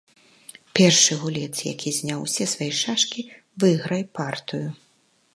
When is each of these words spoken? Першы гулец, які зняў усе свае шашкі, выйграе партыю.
Першы 0.77 1.17
гулец, 1.23 1.51
які 1.71 1.89
зняў 1.97 2.23
усе 2.27 2.47
свае 2.53 2.69
шашкі, 2.77 3.21
выйграе 3.65 4.01
партыю. 4.21 4.67